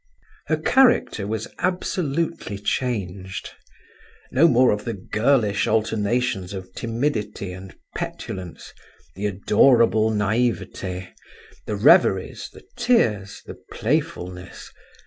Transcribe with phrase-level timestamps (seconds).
[0.47, 3.51] Her character was absolutely changed.
[4.31, 8.73] No more of the girlish alternations of timidity and petulance,
[9.13, 11.13] the adorable naivete,
[11.67, 14.71] the reveries, the tears, the playfulness...